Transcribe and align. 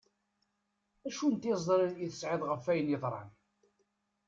Acu 1.07 1.25
n 1.33 1.35
tiẓri 1.41 1.89
i 2.05 2.07
tesεiḍ 2.09 2.41
ɣef 2.45 2.63
ayen 2.71 2.91
yeḍran? 2.91 3.29